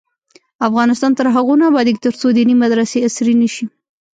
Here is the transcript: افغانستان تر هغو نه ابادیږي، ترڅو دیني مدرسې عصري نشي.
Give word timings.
افغانستان 0.67 1.11
تر 1.19 1.25
هغو 1.35 1.53
نه 1.59 1.65
ابادیږي، 1.71 2.03
ترڅو 2.05 2.27
دیني 2.37 2.55
مدرسې 2.63 2.97
عصري 3.07 3.33
نشي. 3.41 3.65